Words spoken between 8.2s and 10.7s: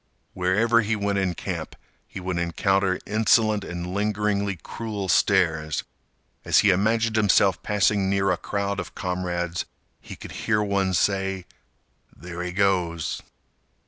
a crowd of comrades, he could hear